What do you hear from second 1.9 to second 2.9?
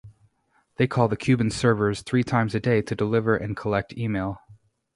three times a day